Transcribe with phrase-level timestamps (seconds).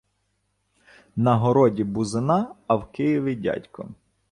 [1.15, 3.89] На городі бузина, а в Києві дядько.